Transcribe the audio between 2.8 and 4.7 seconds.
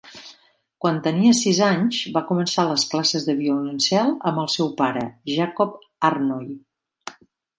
classes de violoncel amb el